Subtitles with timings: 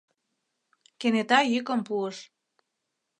[0.99, 2.17] Кенета йӱкым пуыш: